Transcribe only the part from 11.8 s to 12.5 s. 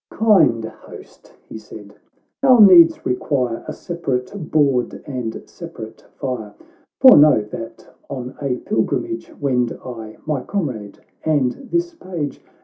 page.